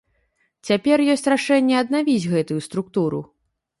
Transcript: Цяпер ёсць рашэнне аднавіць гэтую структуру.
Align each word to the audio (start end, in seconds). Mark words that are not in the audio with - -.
Цяпер 0.69 1.03
ёсць 1.15 1.29
рашэнне 1.33 1.75
аднавіць 1.81 2.29
гэтую 2.35 2.59
структуру. 2.71 3.21